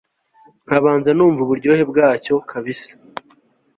nkabanza 0.65 1.09
numva 1.17 1.39
uburyohe 1.43 1.83
bwacyo 1.91 2.35
kabisa 2.51 2.91